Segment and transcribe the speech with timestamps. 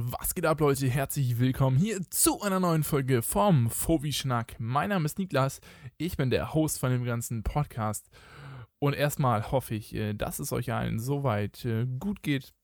[0.00, 0.86] Was geht ab, Leute?
[0.88, 4.54] Herzlich willkommen hier zu einer neuen Folge vom Fovi-Schnack.
[4.60, 5.60] Mein Name ist Niklas,
[5.96, 8.08] ich bin der Host von dem ganzen Podcast.
[8.78, 12.54] Und erstmal hoffe ich, äh, dass es euch allen soweit äh, gut geht,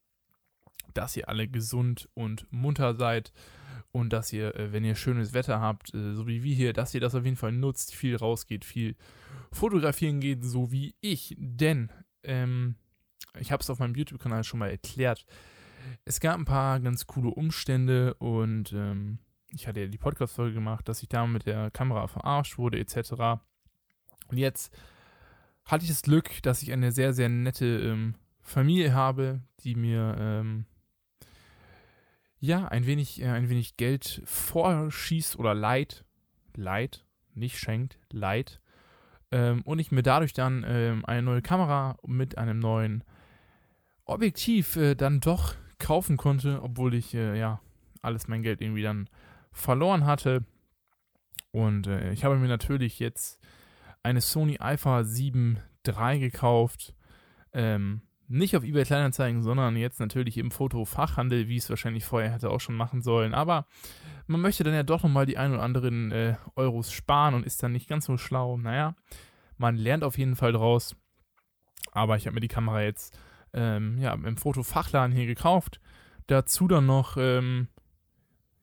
[0.93, 3.33] dass ihr alle gesund und munter seid
[3.91, 7.01] und dass ihr, äh, wenn ihr schönes Wetter habt, so wie wir hier, dass ihr
[7.01, 8.95] das auf jeden Fall nutzt, viel rausgeht, viel
[9.51, 11.35] fotografieren geht, so wie ich.
[11.37, 11.91] Denn,
[12.23, 12.77] ähm,
[13.41, 15.27] ich habe es auf meinem YouTube-Kanal schon mal erklärt,
[16.05, 19.19] es gab ein paar ganz coole Umstände und ähm,
[19.51, 23.13] ich hatte ja die Podcast-Folge gemacht, dass ich da mit der Kamera verarscht wurde, etc.
[24.29, 24.77] Und jetzt
[25.65, 30.17] hatte ich das Glück, dass ich eine sehr, sehr nette ähm, Familie habe, die mir
[30.19, 30.67] ähm,
[32.41, 36.05] ja ein wenig, äh, ein wenig Geld vorschießt oder leiht.
[36.57, 38.61] Leiht, nicht schenkt, leiht.
[39.33, 43.03] Ähm, und ich mir dadurch dann ähm, eine neue Kamera mit einem neuen
[44.05, 47.61] Objektiv äh, dann doch kaufen konnte, obwohl ich äh, ja
[48.01, 49.09] alles mein Geld irgendwie dann
[49.53, 50.45] verloren hatte.
[51.53, 53.39] Und äh, ich habe mir natürlich jetzt
[54.03, 56.95] eine Sony Alpha 7 III gekauft.
[57.53, 62.51] Ähm, nicht auf eBay Kleinanzeigen, sondern jetzt natürlich im Fotofachhandel, wie es wahrscheinlich vorher hätte
[62.51, 63.35] auch schon machen sollen.
[63.35, 63.67] Aber
[64.27, 67.63] man möchte dann ja doch nochmal die ein oder anderen äh, Euros sparen und ist
[67.63, 68.57] dann nicht ganz so schlau.
[68.57, 68.97] Naja,
[69.59, 70.97] man lernt auf jeden Fall draus.
[71.93, 73.17] Aber ich habe mir die Kamera jetzt
[73.55, 75.81] ähm, ja, im Fotofachladen hier gekauft.
[76.27, 77.69] Dazu dann noch ähm,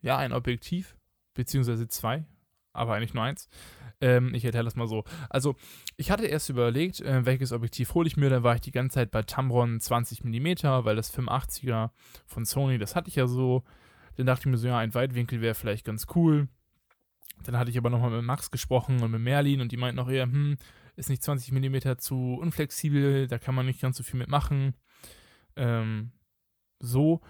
[0.02, 0.96] ja, ein Objektiv,
[1.34, 2.26] beziehungsweise zwei,
[2.74, 3.50] aber eigentlich nur eins.
[4.02, 5.04] Ähm, ich erkläre das mal so.
[5.30, 5.56] Also,
[5.96, 8.30] ich hatte erst überlegt, äh, welches Objektiv hole ich mir.
[8.30, 11.92] Dann war ich die ganze Zeit bei Tamron 20 mm, weil das 85er
[12.26, 13.64] von Sony, das hatte ich ja so.
[14.16, 16.48] Dann dachte ich mir so, ja, ein Weitwinkel wäre vielleicht ganz cool.
[17.44, 20.10] Dann hatte ich aber nochmal mit Max gesprochen und mit Merlin und die meinten auch
[20.10, 20.58] eher, hm,
[21.02, 24.76] ist nicht 20 mm zu unflexibel, da kann man nicht ganz so viel mitmachen.
[25.56, 26.12] Ähm,
[26.80, 27.22] so.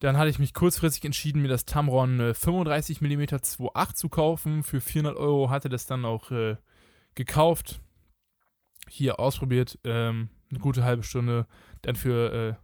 [0.00, 4.62] Dann hatte ich mich kurzfristig entschieden, mir das Tamron 35 mm 2.8 zu kaufen.
[4.62, 6.56] Für 400 Euro hatte das dann auch äh,
[7.14, 7.80] gekauft.
[8.88, 11.46] Hier ausprobiert, ähm, eine gute halbe Stunde.
[11.82, 12.54] Dann für äh,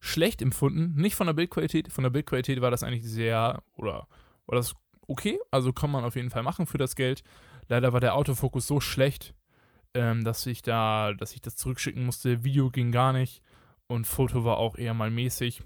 [0.00, 0.94] schlecht empfunden.
[1.00, 1.92] Nicht von der Bildqualität.
[1.92, 4.08] Von der Bildqualität war das eigentlich sehr, oder
[4.46, 4.74] war das
[5.06, 5.38] okay.
[5.50, 7.22] Also kann man auf jeden Fall machen für das Geld.
[7.68, 9.34] Leider war der Autofokus so schlecht,
[9.94, 12.44] ähm, dass ich da, dass ich das zurückschicken musste.
[12.44, 13.42] Video ging gar nicht
[13.86, 15.62] und Foto war auch eher mal mäßig.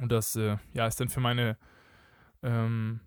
[0.00, 1.56] Und das, äh, ja, ist dann für meine,
[2.42, 3.00] ähm,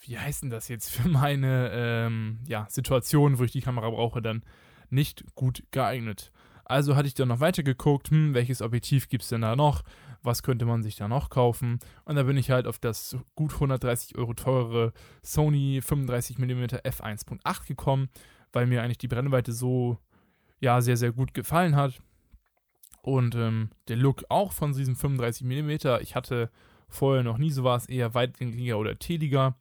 [0.00, 4.22] wie heißt denn das jetzt, für meine, ähm, ja, Situation, wo ich die Kamera brauche,
[4.22, 4.42] dann
[4.90, 6.32] nicht gut geeignet.
[6.64, 9.82] Also hatte ich dann noch weiter geguckt, hm, welches Objektiv gibt es denn da noch?
[10.22, 11.80] Was könnte man sich da noch kaufen?
[12.04, 18.08] Und da bin ich halt auf das gut 130 Euro teure Sony 35mm f1.8 gekommen,
[18.52, 19.98] weil mir eigentlich die Brennweite so,
[20.60, 22.00] ja, sehr, sehr gut gefallen hat.
[23.02, 26.00] Und ähm, der Look auch von diesem 35mm.
[26.00, 26.50] Ich hatte
[26.88, 29.56] vorher noch nie sowas, eher weitwinkliger oder teliger.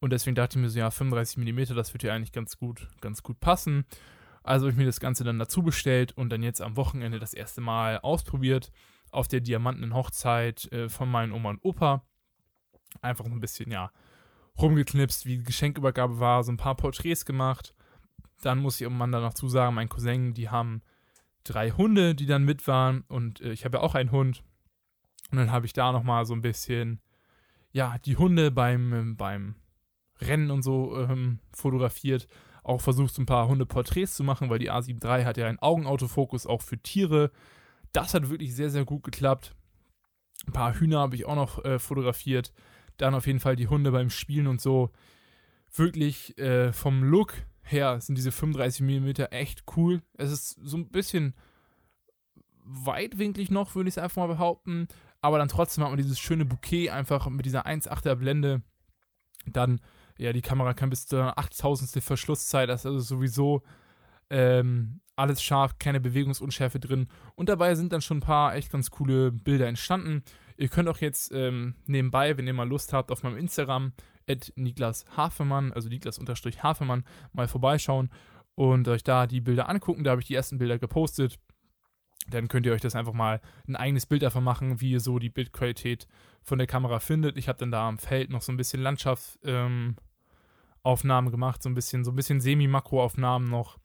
[0.00, 3.22] Und deswegen dachte ich mir so, ja, 35mm, das wird ja eigentlich ganz gut, ganz
[3.22, 3.84] gut passen.
[4.42, 7.34] Also habe ich mir das Ganze dann dazu bestellt und dann jetzt am Wochenende das
[7.34, 8.72] erste Mal ausprobiert
[9.10, 12.04] auf der diamantenen Hochzeit äh, von meinen Oma und Opa.
[13.00, 13.92] Einfach ein bisschen, ja,
[14.60, 17.74] rumgeknipst, wie die Geschenkübergabe war, so ein paar Porträts gemacht.
[18.42, 20.82] Dann muss ich irgendwann dann noch zusagen, mein Cousin, die haben
[21.44, 24.42] drei Hunde, die dann mit waren und äh, ich habe ja auch einen Hund.
[25.30, 27.00] Und dann habe ich da nochmal so ein bisschen,
[27.72, 29.54] ja, die Hunde beim, ähm, beim
[30.20, 32.28] Rennen und so ähm, fotografiert.
[32.62, 35.58] Auch versucht, so ein paar Hundeporträts zu machen, weil die A7 III hat ja einen
[35.58, 37.32] Augenautofokus auch für Tiere.
[37.92, 39.54] Das hat wirklich sehr, sehr gut geklappt.
[40.46, 42.52] Ein paar Hühner habe ich auch noch äh, fotografiert.
[42.98, 44.90] Dann auf jeden Fall die Hunde beim Spielen und so.
[45.74, 50.02] Wirklich äh, vom Look her sind diese 35 mm echt cool.
[50.14, 51.34] Es ist so ein bisschen
[52.64, 54.88] weitwinklig noch, würde ich es einfach mal behaupten.
[55.20, 58.62] Aber dann trotzdem hat man dieses schöne Bouquet einfach mit dieser 1,8er Blende.
[59.46, 59.80] Dann,
[60.18, 62.02] ja, die Kamera kann bis zu einer 8000.
[62.02, 63.62] Verschlusszeit, das ist also sowieso
[64.30, 67.08] ähm, alles scharf, keine Bewegungsunschärfe drin.
[67.34, 70.24] Und dabei sind dann schon ein paar echt ganz coole Bilder entstanden.
[70.56, 73.92] Ihr könnt auch jetzt ähm, nebenbei, wenn ihr mal Lust habt, auf meinem Instagram
[74.56, 78.10] Niklas Hafemann, also Niklas-Hafemann, mal vorbeischauen
[78.54, 80.04] und euch da die Bilder angucken.
[80.04, 81.38] Da habe ich die ersten Bilder gepostet.
[82.28, 85.18] Dann könnt ihr euch das einfach mal ein eigenes Bild davon machen, wie ihr so
[85.18, 86.06] die Bildqualität
[86.42, 87.36] von der Kamera findet.
[87.36, 89.96] Ich habe dann da am Feld noch so ein bisschen Landschaftsaufnahmen
[90.84, 93.78] ähm, gemacht, so ein bisschen, so ein bisschen Semi-Makroaufnahmen noch.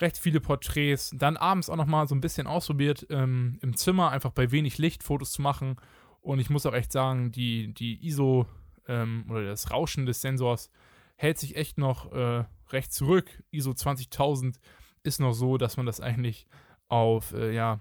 [0.00, 1.12] Recht viele Porträts.
[1.14, 4.78] Dann abends auch noch mal so ein bisschen ausprobiert, ähm, im Zimmer einfach bei wenig
[4.78, 5.76] Licht Fotos zu machen.
[6.20, 8.46] Und ich muss auch echt sagen, die, die ISO
[8.88, 10.70] ähm, oder das Rauschen des Sensors
[11.16, 13.42] hält sich echt noch äh, recht zurück.
[13.50, 14.58] ISO 20000
[15.02, 16.46] ist noch so, dass man das eigentlich
[16.88, 17.80] auf, äh, ja,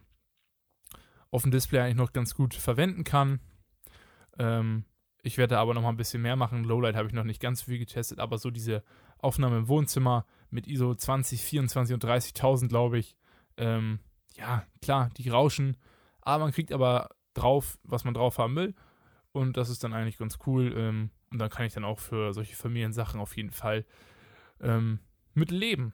[1.31, 3.40] auf dem Display eigentlich noch ganz gut verwenden kann.
[4.38, 4.86] Ähm,
[5.22, 6.63] ich werde aber noch mal ein bisschen mehr machen.
[6.63, 8.84] Lowlight habe ich noch nicht ganz viel getestet, aber so diese
[9.18, 13.18] Aufnahme im Wohnzimmer mit ISO 20, 24 und 30.000, glaube ich.
[13.57, 14.00] Ähm,
[14.36, 15.75] ja, klar, die rauschen,
[16.22, 18.75] aber man kriegt aber drauf, was man drauf haben will.
[19.31, 20.74] Und das ist dann eigentlich ganz cool.
[20.76, 23.86] Ähm, und dann kann ich dann auch für solche Familiensachen auf jeden Fall
[24.62, 25.00] ähm,
[25.34, 25.94] mit leben.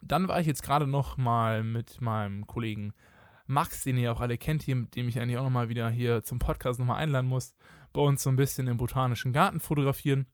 [0.00, 2.92] Dann war ich jetzt gerade noch mal mit meinem Kollegen
[3.46, 5.90] Max, den ihr auch alle kennt hier, mit dem ich eigentlich auch noch mal wieder
[5.90, 7.54] hier zum Podcast noch mal einladen muss,
[7.92, 10.26] bei uns so ein bisschen im botanischen Garten fotografieren.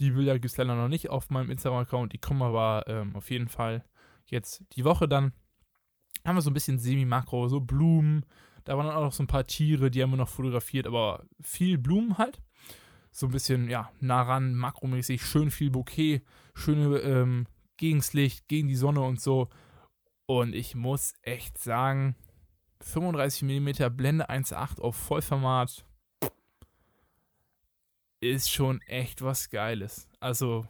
[0.00, 3.30] Die Bilder gibt es leider noch nicht auf meinem Instagram-Account, die kommen aber ähm, auf
[3.30, 3.84] jeden Fall
[4.26, 5.32] jetzt die Woche dann.
[6.24, 8.24] Haben wir so ein bisschen Semi-Makro, so Blumen.
[8.64, 11.24] Da waren dann auch noch so ein paar Tiere, die haben wir noch fotografiert, aber
[11.40, 12.40] viel Blumen halt.
[13.10, 16.22] So ein bisschen, ja, nah ran, makromäßig, schön viel Bouquet,
[16.54, 17.46] schöne ähm,
[17.76, 19.48] Gegenslicht, gegen die Sonne und so.
[20.26, 22.16] Und ich muss echt sagen,
[22.80, 25.84] 35 mm Blende 1.8 auf Vollformat
[28.20, 30.08] ist schon echt was Geiles.
[30.18, 30.66] Also,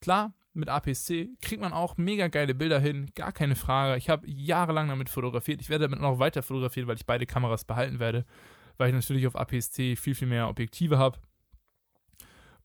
[0.00, 3.96] klar, mit APS-C kriegt man auch mega geile Bilder hin, gar keine Frage.
[3.96, 5.60] Ich habe jahrelang damit fotografiert.
[5.60, 8.26] Ich werde damit noch weiter fotografieren, weil ich beide Kameras behalten werde,
[8.76, 11.18] weil ich natürlich auf APS-C viel, viel mehr Objektive habe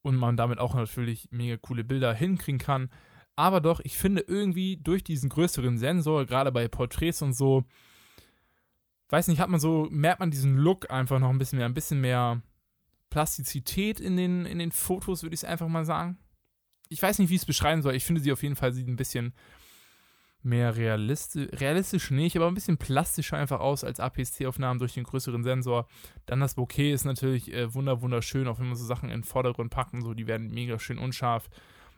[0.01, 2.89] und man damit auch natürlich mega coole Bilder hinkriegen kann.
[3.35, 7.63] Aber doch, ich finde irgendwie durch diesen größeren Sensor, gerade bei Porträts und so,
[9.09, 11.73] weiß nicht, hat man so, merkt man diesen Look einfach noch ein bisschen mehr, ein
[11.73, 12.41] bisschen mehr
[13.09, 16.17] Plastizität in den, in den Fotos, würde ich es einfach mal sagen.
[16.89, 17.95] Ich weiß nicht, wie ich es beschreiben soll.
[17.95, 19.33] Ich finde sie auf jeden Fall sieht ein bisschen
[20.43, 25.43] mehr realistisch, realistisch nicht, aber ein bisschen plastischer einfach aus als APS-C-Aufnahmen durch den größeren
[25.43, 25.87] Sensor.
[26.25, 29.23] Dann das Bokeh ist natürlich äh, wunder wunderschön, auch wenn man so Sachen in den
[29.23, 31.49] Vordergrund packen, so die werden mega schön unscharf.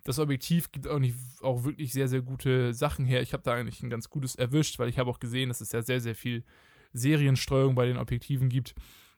[0.04, 3.20] Das Objektiv gibt auch nicht auch wirklich sehr sehr gute Sachen her.
[3.22, 5.72] Ich habe da eigentlich ein ganz gutes erwischt, weil ich habe auch gesehen, dass es
[5.72, 6.44] ja sehr sehr viel
[6.92, 8.74] Serienstreuung bei den Objektiven gibt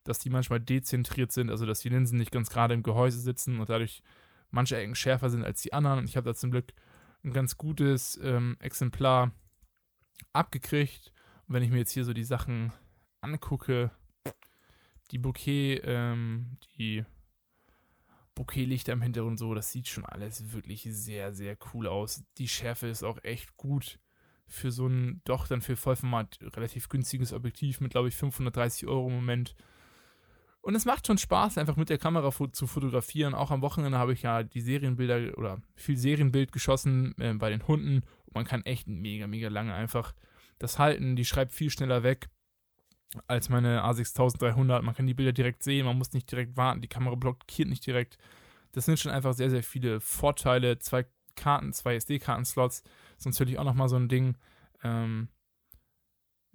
[0.09, 3.61] dass die manchmal dezentriert sind, also dass die Linsen nicht ganz gerade im Gehäuse sitzen
[3.61, 4.03] und dadurch
[4.51, 6.01] manche Ecken schärfer sind als die anderen.
[6.01, 6.73] Und ich habe da zum Glück
[7.25, 9.33] ein ganz gutes ähm, Exemplar
[10.33, 11.13] abgekriegt.
[11.47, 12.73] Und wenn ich mir jetzt hier so die Sachen
[13.21, 13.91] angucke,
[15.11, 17.05] die Bouquet, ähm, die
[18.35, 22.23] Bouquetlichter im Hintergrund so, das sieht schon alles wirklich sehr, sehr cool aus.
[22.37, 23.99] Die Schärfe ist auch echt gut
[24.47, 29.09] für so ein doch dann für Vollformat relativ günstiges Objektiv mit, glaube ich, 530 Euro
[29.09, 29.55] im Moment.
[30.69, 33.33] Und es macht schon Spaß, einfach mit der Kamera zu fotografieren.
[33.33, 37.67] Auch am Wochenende habe ich ja die Serienbilder oder viel Serienbild geschossen äh, bei den
[37.67, 38.03] Hunden.
[38.27, 40.13] Und man kann echt mega, mega lange einfach
[40.59, 41.17] das halten.
[41.17, 42.29] Die schreibt viel schneller weg
[43.27, 44.83] als meine A6300.
[44.83, 47.87] Man kann die Bilder direkt sehen, man muss nicht direkt warten, die Kamera blockiert nicht
[47.87, 48.19] direkt.
[48.73, 50.79] Das sind schon einfach sehr, sehr viele Vorteile.
[50.81, 52.83] Zwei Karten, zwei SD-Karten-Slots,
[53.17, 54.37] ist natürlich auch nochmal so ein Ding.
[54.85, 55.29] Ähm,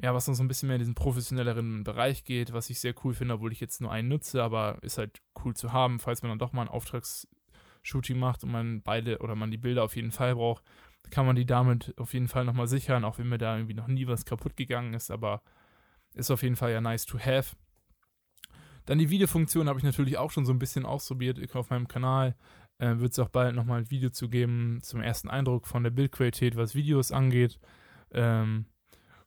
[0.02, 2.96] ja, was noch so ein bisschen mehr in diesen professionelleren Bereich geht, was ich sehr
[3.04, 6.24] cool finde, obwohl ich jetzt nur einen nutze, aber ist halt cool zu haben, falls
[6.24, 9.96] man dann doch mal ein Auftragsshooting macht und man beide oder man die Bilder auf
[9.96, 10.64] jeden Fall braucht,
[11.12, 13.88] kann man die damit auf jeden Fall nochmal sichern, auch wenn mir da irgendwie noch
[13.88, 15.44] nie was kaputt gegangen ist, aber
[16.16, 17.56] ist auf jeden Fall ja nice to have.
[18.86, 22.36] Dann die Videofunktion habe ich natürlich auch schon so ein bisschen ausprobiert auf meinem Kanal.
[22.80, 25.92] Äh, Wird es auch bald nochmal ein Video zu geben zum ersten Eindruck von der
[25.92, 27.60] Bildqualität, was Videos angeht.
[28.12, 28.66] Ähm,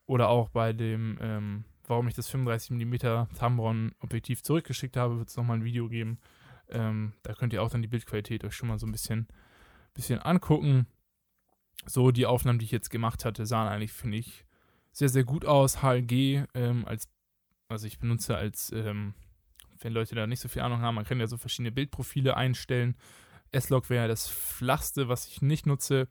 [0.06, 5.58] oder auch bei dem, ähm, warum ich das 35mm Tamron-Objektiv zurückgeschickt habe, wird es nochmal
[5.58, 6.18] ein Video geben.
[6.68, 9.28] Ähm, da könnt ihr auch dann die Bildqualität euch schon mal so ein bisschen,
[9.94, 10.86] bisschen angucken.
[11.86, 14.44] So, die Aufnahmen, die ich jetzt gemacht hatte, sahen eigentlich, finde ich,
[14.92, 15.82] sehr, sehr gut aus.
[15.82, 17.08] HLG ähm, als,
[17.68, 19.14] also ich benutze als, ähm,
[19.80, 22.96] wenn Leute da nicht so viel Ahnung haben, man kann ja so verschiedene Bildprofile einstellen.
[23.52, 26.08] S-Log wäre das flachste, was ich nicht nutze.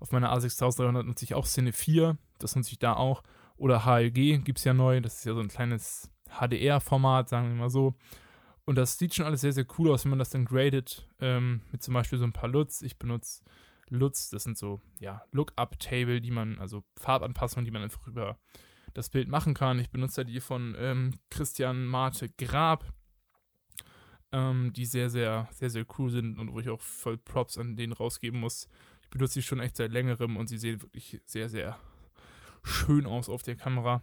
[0.00, 3.22] Auf meiner A6300 nutze ich auch Cine 4, das nutze ich da auch.
[3.56, 7.54] Oder HLG gibt es ja neu, das ist ja so ein kleines HDR-Format, sagen wir
[7.56, 7.94] mal so.
[8.64, 11.62] Und das sieht schon alles sehr, sehr cool aus, wenn man das dann gradet, ähm,
[11.70, 12.82] mit zum Beispiel so ein paar LUTs.
[12.82, 13.42] Ich benutze
[13.90, 18.38] LUTs, das sind so, ja, Lookup-Table, die man, also Farbanpassungen, die man einfach über
[18.92, 19.78] das Bild machen kann.
[19.78, 22.84] Ich benutze die von ähm, Christian Marte Grab,
[24.32, 27.76] ähm, die sehr, sehr, sehr, sehr cool sind und wo ich auch voll Props an
[27.76, 28.68] denen rausgeben muss.
[29.06, 31.78] Ich benutze sie schon echt seit längerem und sie sehen wirklich sehr, sehr
[32.64, 34.02] schön aus auf der Kamera.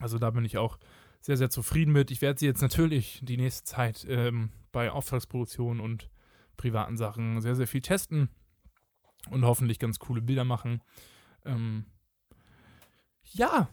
[0.00, 0.78] Also da bin ich auch
[1.20, 2.10] sehr, sehr zufrieden mit.
[2.10, 6.10] Ich werde sie jetzt natürlich die nächste Zeit ähm, bei Auftragsproduktionen und
[6.56, 8.28] privaten Sachen sehr, sehr viel testen
[9.30, 10.82] und hoffentlich ganz coole Bilder machen.
[11.44, 11.86] Ähm,
[13.22, 13.68] ja,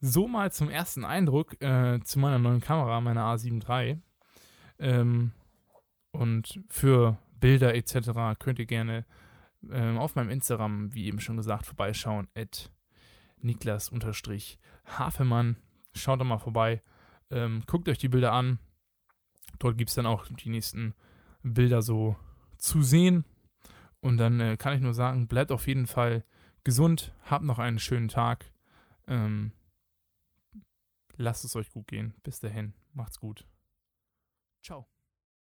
[0.00, 4.00] so mal zum ersten Eindruck äh, zu meiner neuen Kamera, meiner A7 III.
[4.78, 5.32] Ähm,
[6.12, 8.38] und für Bilder etc.
[8.38, 9.04] könnt ihr gerne
[9.70, 12.28] ähm, auf meinem Instagram, wie eben schon gesagt, vorbeischauen.
[12.34, 12.70] At
[13.40, 15.56] Niklas-Hafemann.
[15.94, 16.82] schaut da mal vorbei.
[17.30, 18.58] Ähm, guckt euch die Bilder an.
[19.58, 20.94] Dort gibt es dann auch die nächsten
[21.42, 22.16] Bilder so
[22.56, 23.24] zu sehen.
[24.00, 26.24] Und dann äh, kann ich nur sagen, bleibt auf jeden Fall
[26.64, 28.52] gesund, habt noch einen schönen Tag.
[29.06, 29.52] Ähm,
[31.16, 32.14] lasst es euch gut gehen.
[32.22, 33.46] Bis dahin, macht's gut.
[34.62, 34.88] Ciao.